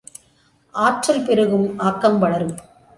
ஆற்றல் 0.75 1.23
பெருகும் 1.23 1.79
ஆக்கம் 1.79 2.19
வளரும். 2.19 2.55